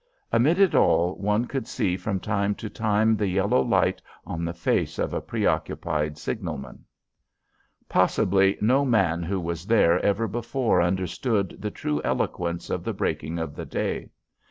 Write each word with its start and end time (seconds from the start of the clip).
Amid 0.31 0.57
it 0.57 0.73
all 0.73 1.13
one 1.17 1.45
could 1.45 1.67
see 1.67 1.95
from 1.95 2.19
time 2.19 2.55
to 2.55 2.71
time 2.71 3.15
the 3.15 3.27
yellow 3.27 3.61
light 3.61 4.01
on 4.25 4.43
the 4.43 4.51
face 4.51 4.97
of 4.97 5.13
a 5.13 5.21
preoccupied 5.21 6.17
signalman. 6.17 6.85
Possibly 7.87 8.57
no 8.61 8.83
man 8.83 9.21
who 9.21 9.39
was 9.39 9.67
there 9.67 10.03
ever 10.03 10.27
before 10.27 10.81
understood 10.81 11.55
the 11.59 11.69
true 11.69 12.01
eloquence 12.03 12.71
of 12.71 12.83
the 12.83 12.93
breaking 12.93 13.37
of 13.37 13.53
the 13.55 13.63
day. 13.67 14.09